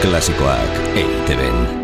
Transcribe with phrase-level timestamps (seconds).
[0.00, 1.79] Klasikoak EITB-en.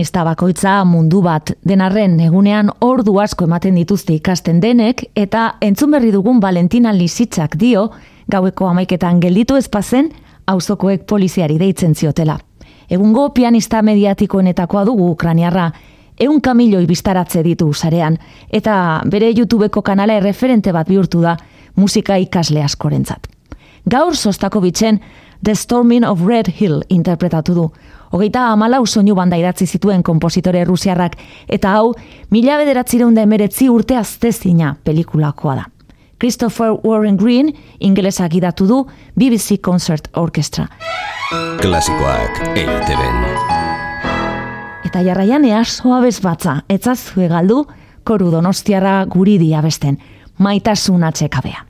[0.00, 6.08] Pianista bakoitza mundu bat denarren egunean ordu asko ematen dituzte ikasten denek eta entzun berri
[6.14, 7.82] dugun Valentina Lisitzak dio
[8.32, 10.08] gaueko amaiketan gelditu ezpazen
[10.46, 12.38] auzokoek poliziari deitzen ziotela.
[12.88, 15.68] Egungo pianista mediatikoenetakoa dugu Ukraniarra,
[16.16, 18.16] eun kamiloi biztaratze ditu sarean,
[18.48, 21.36] eta bere YouTubeko kanala erreferente bat bihurtu da
[21.76, 23.28] musika ikasle askorentzat.
[23.84, 25.02] Gaur sostako bitzen
[25.44, 27.70] The Storming of Red Hill interpretatu du,
[28.10, 31.14] Hogeita amalau soinu banda idatzi zituen kompositore rusiarrak,
[31.48, 31.92] eta hau,
[32.30, 35.68] mila bederatzireun da emeretzi urte aztezina pelikulakoa da.
[36.20, 38.80] Christopher Warren Green, ingelesak idatu du
[39.16, 40.66] BBC Concert Orchestra.
[41.62, 43.24] Klasikoak eiteben.
[44.84, 47.62] Eta jarraian easoa bezbatza, etzazue galdu,
[48.04, 50.00] koru donostiara guri diabesten,
[50.38, 51.69] maitasun atxekabea.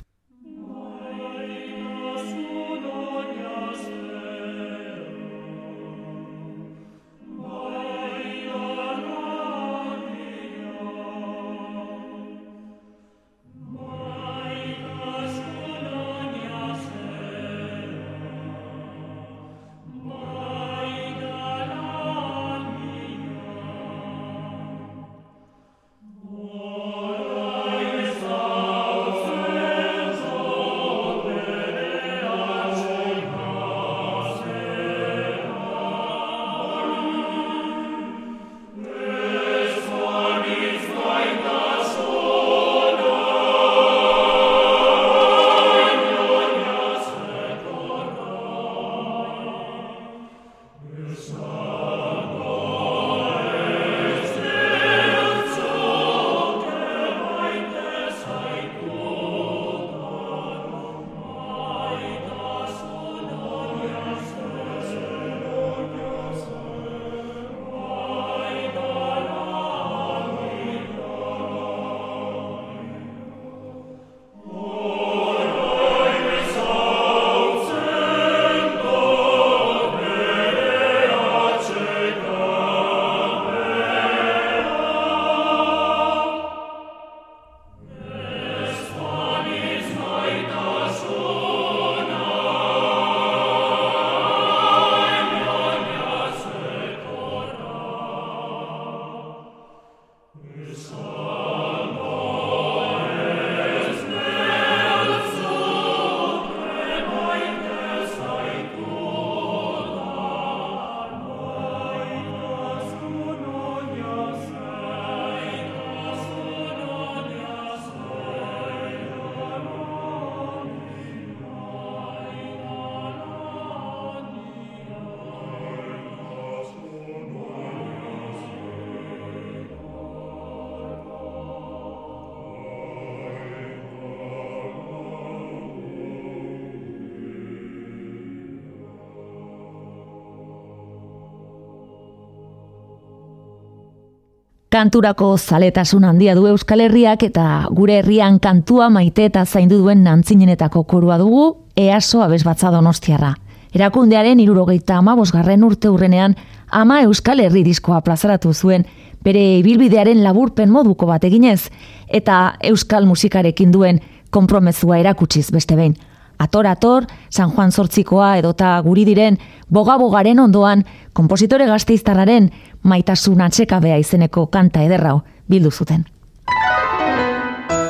[144.70, 150.84] Kanturako zaletasun handia du Euskal Herriak eta gure herrian kantua maite eta zaindu duen nantzinenetako
[150.92, 153.32] korua dugu easo abesbatza donostiarra.
[153.74, 156.36] Erakundearen irurogeita ama bosgarren urte urrenean
[156.70, 158.86] ama Euskal Herri diskoa plazaratu zuen
[159.26, 161.64] bere ibilbidearen laburpen moduko bat eginez
[162.06, 162.38] eta
[162.70, 163.98] Euskal musikarekin duen
[164.30, 165.98] konpromezua erakutsiz beste behin
[166.40, 169.36] ator ator, San Juan Zortzikoa edota guri diren
[169.68, 172.48] boga-bogaren ondoan, kompositore gazteiztarraren
[172.82, 175.20] maitasun atxekabea izeneko kanta ederrau
[175.50, 176.04] bildu zuten.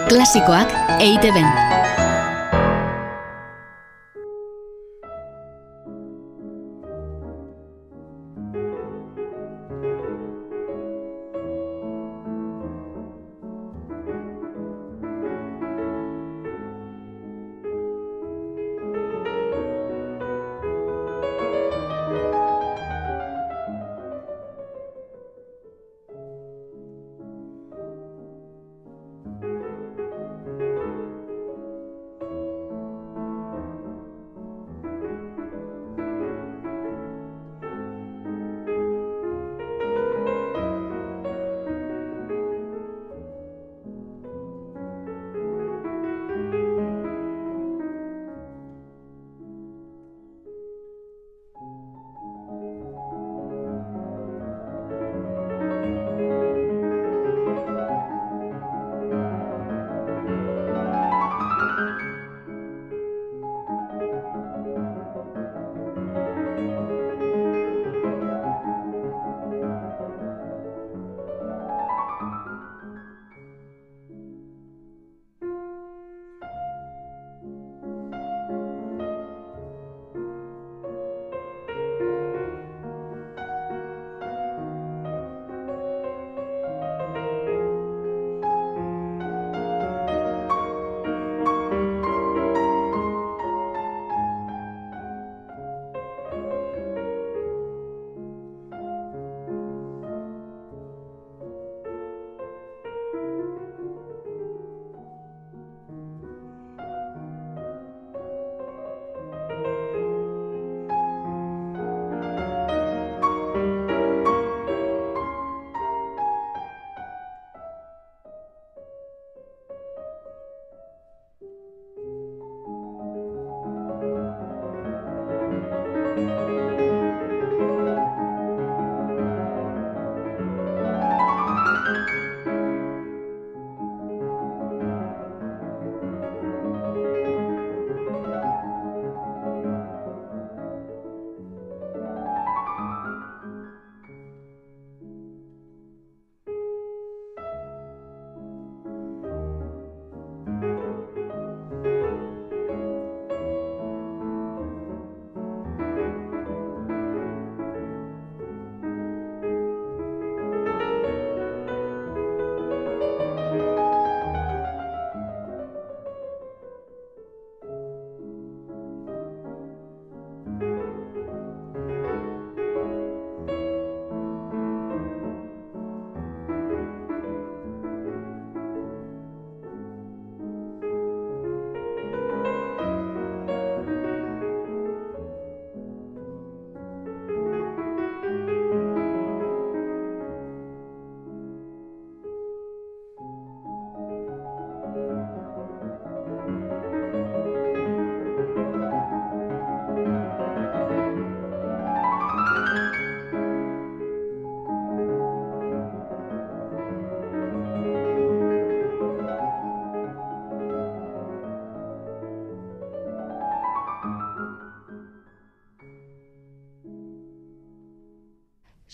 [0.09, 1.31] Klasikoak eite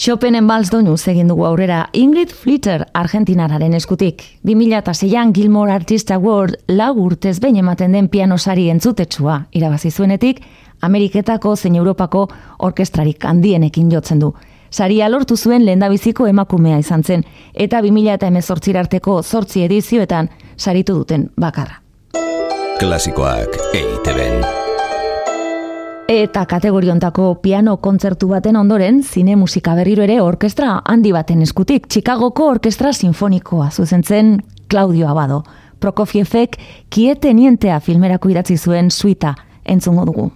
[0.06, 4.20] Chopinen bals doinu egin dugu aurrera Ingrid Flitter Argentinararen eskutik.
[4.46, 10.44] 2006an Gilmore Artist Award lau urtez behin ematen den pianosari entzutetsua irabazi zuenetik,
[10.80, 14.30] Ameriketako zein Europako orkestrarik handienekin jotzen du.
[14.70, 21.82] Saria lortu zuen lehendabiziko emakumea izan zen, eta 2018 arteko zortzi edizioetan saritu duten bakarra.
[22.78, 24.65] Klasikoak EITB-en.
[26.08, 32.46] Eta kategoriontako piano kontzertu baten ondoren, zine musika berriro ere orkestra handi baten eskutik, Chicagoko
[32.46, 34.36] Orkestra Sinfonikoa zuzentzen
[34.70, 35.42] Claudio Abado.
[35.80, 36.56] Prokofiefek
[36.90, 39.34] kiete nientea filmerako idatzi zuen suita
[39.64, 40.30] entzungo dugu.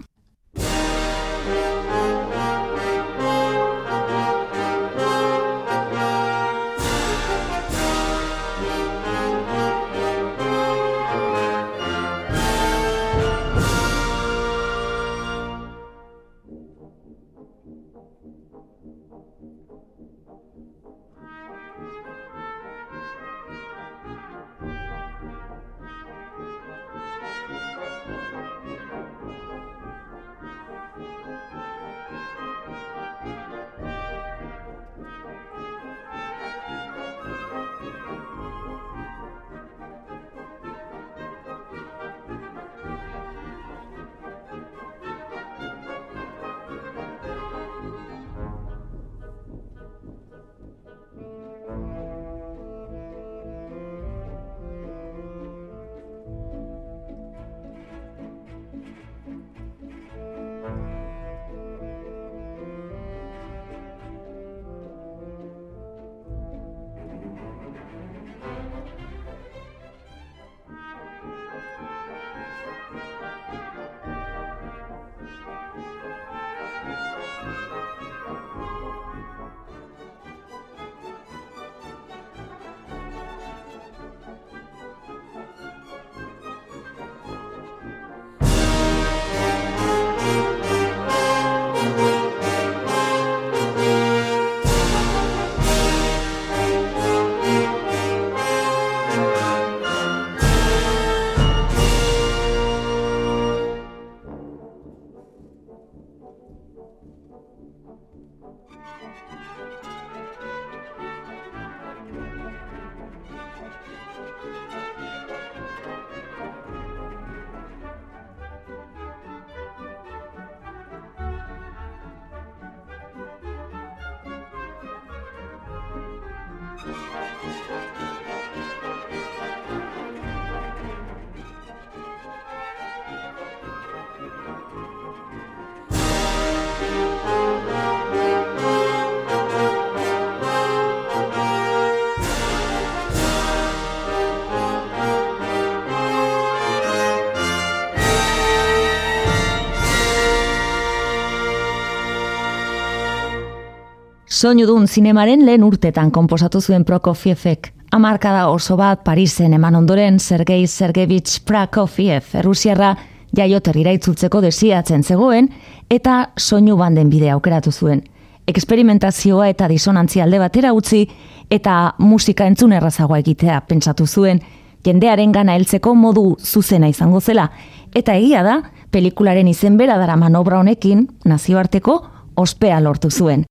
[154.40, 157.66] Soinu dun zinemaren lehen urtetan konposatu zuen Prokofievek.
[157.92, 162.94] Amarkada oso bat Parisen eman ondoren Sergei Sergevich Prokofiev Errusiarra
[163.36, 165.50] jaioterrira itzultzeko desiatzen zegoen
[165.92, 168.00] eta soinu banden bidea aukeratu zuen.
[168.48, 171.02] Eksperimentazioa eta disonantzia alde batera utzi
[171.50, 174.40] eta musika entzun errazagoa egitea pentsatu zuen
[174.86, 177.50] jendearen gana heltzeko modu zuzena izango zela.
[177.92, 182.00] Eta egia da, pelikularen izen bera dara manobra honekin nazioarteko
[182.40, 183.44] ospea lortu zuen.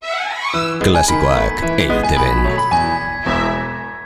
[0.84, 2.48] Klasikoak EITB-en.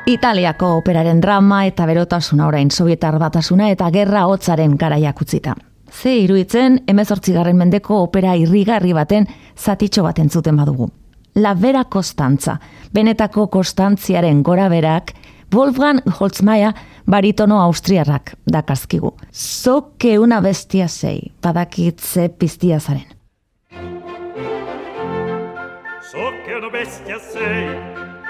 [0.05, 5.53] Italiako operaren drama eta berotasuna orain sovietar batasuna eta gerra hotzaren garaiak utzita.
[6.01, 10.89] Ze iruitzen, emezortzigarren mendeko opera irrigarri baten zatitxo baten zuten badugu.
[11.35, 12.57] La Vera Kostantza,
[12.93, 15.13] benetako Kostantziaren gora berak,
[15.55, 16.73] Wolfgang Holtzmaia
[17.07, 19.15] baritono austriarrak dakazkigu.
[19.31, 23.22] Zoke una bestia zei, badakitze piztia zaren.
[26.13, 27.75] So che una bestia sei,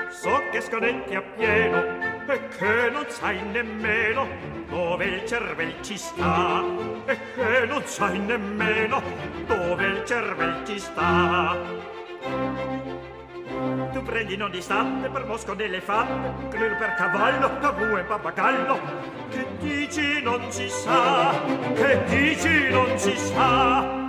[0.07, 1.83] so che sconetti a pieno
[2.25, 4.25] e che non sai nemmeno
[4.69, 6.63] dove il cervel ci sta
[7.03, 9.01] e che non sai nemmeno
[9.45, 11.57] dove il cervel ci sta.
[13.91, 18.79] Tu prendi non distante per mosco d'elefante, grillo per cavallo, tabù e pappagallo.
[19.29, 21.33] Che dici non si sa,
[21.73, 24.02] che dici non si sa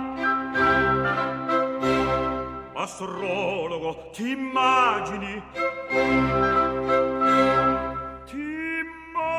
[2.85, 5.41] astrologo ti immagini?
[8.29, 8.37] Ti
[8.85, 9.33] immagini?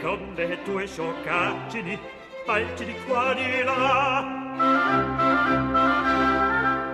[0.00, 1.98] Con le tue scioccaggini
[2.46, 4.24] balci di qua di là.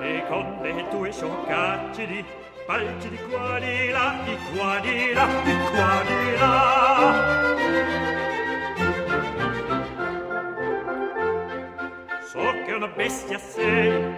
[0.00, 5.56] E con le tue scioccaggini balci di qua di là di qua di là di
[5.70, 6.54] qua di là.
[12.30, 14.14] So che una bestia sei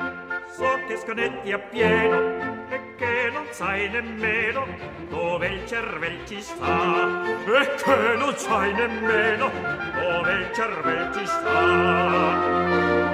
[0.57, 2.55] so che sconetti a pieno
[2.97, 4.67] che non sai nemmeno
[5.09, 7.23] dove il cervel ci sta.
[7.47, 9.51] E che non sai nemmeno
[9.95, 13.06] dove il cervel ci sta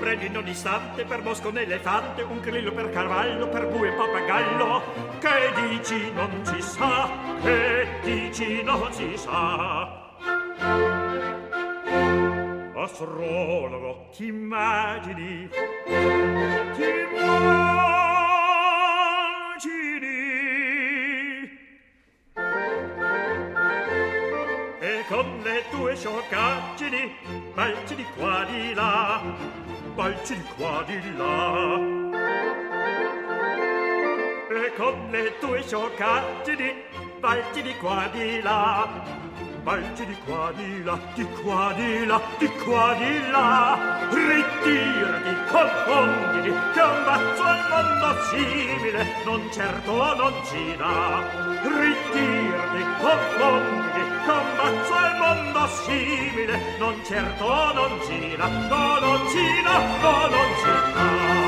[0.00, 0.54] tu prendi in ogni
[1.04, 4.82] per mosco un elefante un grillo per cavallo per bue e pappagallo.
[5.18, 6.10] Che dici?
[6.12, 7.10] Non si sa.
[7.42, 8.62] Che dici?
[8.62, 10.16] Non si sa.
[12.74, 15.48] Astrologo ti immagini?
[16.74, 17.58] Ti immagini?
[25.08, 27.16] Con le tue scioccaggini
[27.52, 29.20] balci di qua di là
[30.00, 31.76] balcin qua di là.
[34.48, 36.70] E con le tue scioccaggini
[37.20, 38.88] balci di qua di là.
[39.62, 43.76] Balci di qua di là di qua di là di qua di là.
[44.10, 51.22] Ritirati confonditi che un bacio al mondo simile non certo non ci dà.
[51.62, 53.89] Ritirati confonditi
[54.24, 57.46] che un bacio al mondo simile non certo
[57.78, 57.92] non
[58.68, 59.20] no non
[59.64, 61.38] no non dà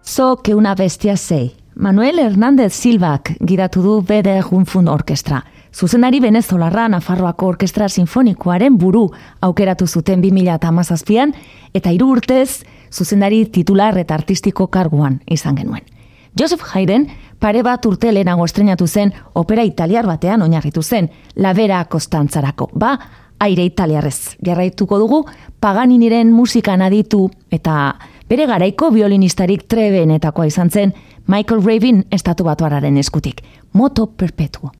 [0.00, 1.54] So che una bestia sei.
[1.74, 5.42] Manuel Hernández Silvak gidatu du bede junfun orkestra.
[5.72, 9.08] Zuzenari venezolarra Nafarroako Orkestra Sinfonikoaren buru
[9.40, 11.32] aukeratu zuten 2008an
[11.72, 15.99] eta hiru urtez zuzendari titular eta artistiko karguan izan genuen.
[16.38, 17.08] Joseph Haydn
[17.40, 22.70] pare bat urte lehenago estrenatu zen opera italiar batean oinarritu zen, Lavera Kostantzarako.
[22.74, 22.98] Ba,
[23.40, 24.36] aire italiarrez.
[24.46, 25.24] Jarraituko dugu,
[25.60, 27.96] paganiniren musikan aditu eta
[28.28, 30.94] bere garaiko violinistarik trebenetakoa izan zen
[31.26, 33.42] Michael Rabin estatu batuararen eskutik.
[33.72, 34.79] Moto perpetuo.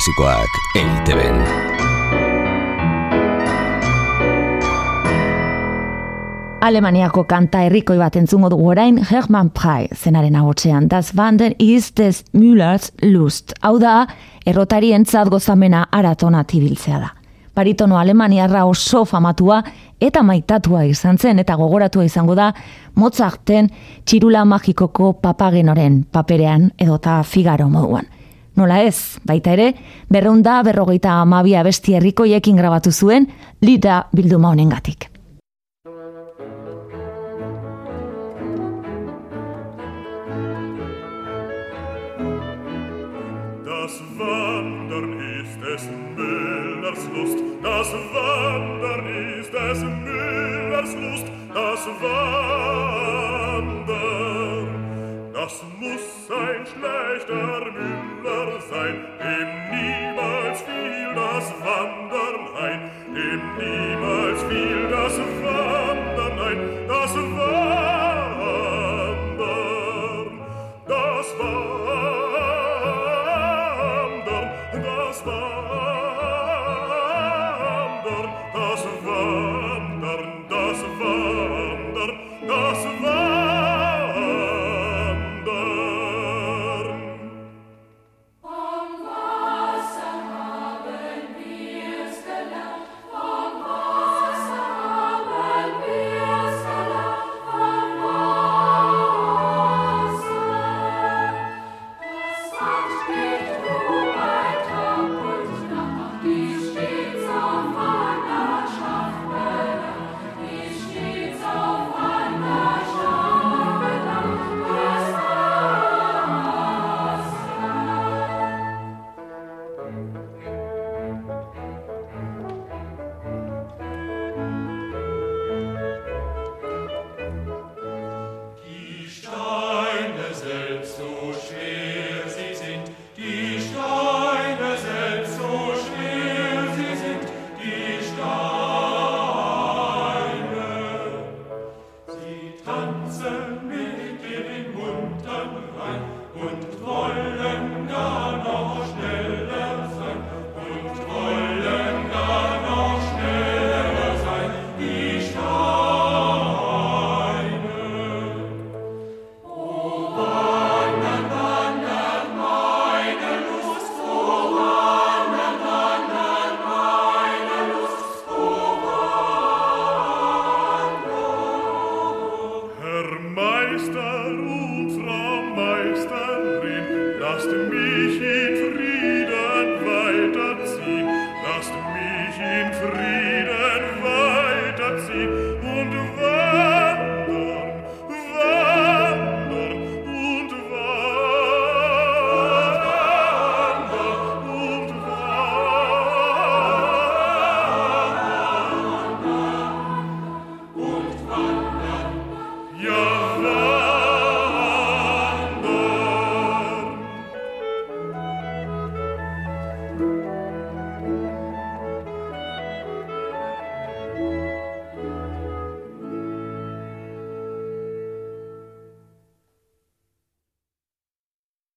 [0.00, 0.48] Klasikoak
[0.80, 1.34] eiteben.
[6.60, 10.88] Alemaniako kanta herrikoi bat entzungo dugu orain Hermann Prey zenaren agotzean.
[10.88, 13.52] Das Wandern ist des Müllers Lust.
[13.60, 14.06] Hau da,
[14.46, 17.10] errotari entzat gozamena aratona tibiltzea da.
[17.54, 19.58] Baritono Alemaniarra oso famatua
[20.00, 22.54] eta maitatua izan zen eta gogoratua izango da
[22.94, 23.68] Mozarten
[24.06, 28.08] txirula magikoko papagenoren paperean edota Figaro moduan.
[28.60, 29.70] Nola ez, baita ere,
[30.12, 33.24] berreunda berrogeita amabia besti herrikoiekin grabatu zuen,
[33.64, 35.08] lida bilduma honengatik.
[43.64, 45.82] Das Wandern ist des
[46.14, 49.00] Müllers Lust, das Wandern
[55.50, 56.09] das muss
[56.80, 63.99] schlechter Müller sein, dem niemals fiel das Wandern ein, dem niemals